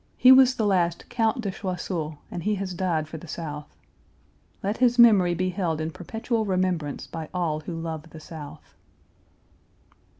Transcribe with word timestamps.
He 0.17 0.31
was 0.31 0.55
the 0.55 0.65
last 0.65 1.07
Count 1.09 1.41
de 1.41 1.51
Choiseul, 1.51 2.17
and 2.31 2.41
he 2.41 2.55
has 2.55 2.73
died 2.73 3.07
for 3.07 3.17
the 3.19 3.27
South." 3.27 3.67
Let 4.63 4.77
his 4.77 4.97
memory 4.97 5.35
be 5.35 5.49
held 5.49 5.79
in 5.79 5.91
perpetual 5.91 6.43
remembrance 6.43 7.05
by 7.05 7.29
all 7.35 7.59
who 7.59 7.75
love 7.79 8.09
the 8.09 8.19
South! 8.19 8.73